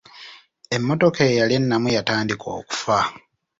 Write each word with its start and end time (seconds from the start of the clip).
Emmotoka 0.75 1.21
eyali 1.31 1.53
ennamu 1.59 1.87
yatandika 1.95 2.47
okufa. 2.59 2.99